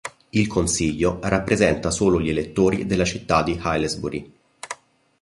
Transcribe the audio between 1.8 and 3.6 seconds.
solo gli elettori della città di